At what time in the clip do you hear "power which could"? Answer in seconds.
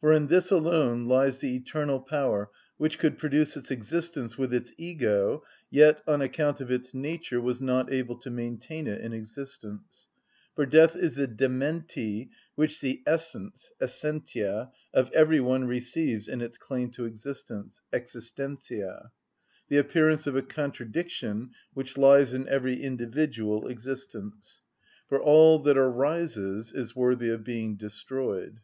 2.00-3.18